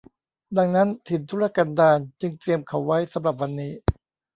[0.57, 3.73] ดังนั้นถิ่นทุรกันดารจึงเตรียมเขาไว้สำหรับวันนี้